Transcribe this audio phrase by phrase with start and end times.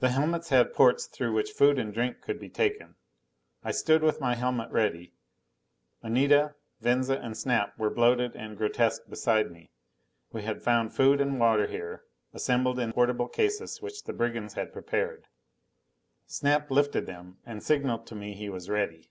[0.00, 2.96] The helmets had ports through which food and drink could be taken.
[3.64, 5.14] I stood with my helmet ready.
[6.02, 9.70] Anita, Venza and Snap were bloated and grotesque beside me.
[10.32, 14.70] We had found food and water here, assembled in portable cases which the brigands had
[14.70, 15.28] prepared.
[16.26, 19.08] Snap lifted them, and signaled to me he was ready.